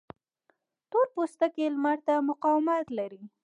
[0.89, 3.23] تور پوستکی لمر ته مقاومت لري